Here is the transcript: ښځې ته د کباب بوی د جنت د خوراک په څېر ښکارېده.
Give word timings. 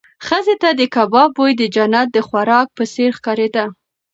ښځې 0.25 0.55
ته 0.61 0.69
د 0.79 0.81
کباب 0.95 1.29
بوی 1.37 1.51
د 1.57 1.63
جنت 1.75 2.07
د 2.13 2.17
خوراک 2.27 2.67
په 2.77 2.83
څېر 2.93 3.09
ښکارېده. 3.17 3.65